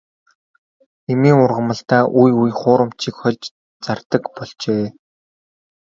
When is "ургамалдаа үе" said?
1.43-2.31